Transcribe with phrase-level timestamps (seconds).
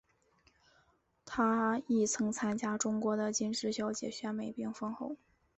[1.25, 5.15] 她亦曾参选中国的金石小姐选美并封后。